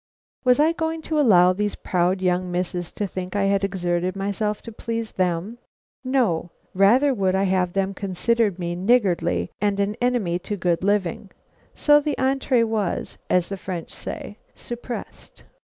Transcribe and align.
Was 0.43 0.59
I 0.59 0.71
going 0.73 1.03
to 1.03 1.19
allow 1.19 1.53
these 1.53 1.75
proud 1.75 2.23
young 2.23 2.51
misses 2.51 2.91
to 2.93 3.05
think 3.05 3.35
I 3.35 3.43
had 3.43 3.63
exerted 3.63 4.15
myself 4.15 4.59
to 4.63 4.71
please 4.71 5.11
them? 5.11 5.59
No; 6.03 6.49
rather 6.73 7.13
would 7.13 7.35
I 7.35 7.43
have 7.43 7.73
them 7.73 7.93
consider 7.93 8.49
me 8.57 8.73
niggardly 8.75 9.51
and 9.61 9.79
an 9.79 9.95
enemy 10.01 10.39
to 10.39 10.57
good 10.57 10.83
living; 10.83 11.29
so 11.75 11.99
the 11.99 12.15
entrée 12.17 12.65
was, 12.65 13.19
as 13.29 13.49
the 13.49 13.57
French 13.57 13.91
say, 13.91 14.39
suppressed. 14.55 15.43